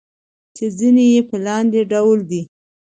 چې 0.55 0.65
ځينې 0.77 1.05
يې 1.13 1.21
په 1.29 1.35
لاندې 1.45 1.81
ډول 1.91 2.19
دي: 2.29 2.41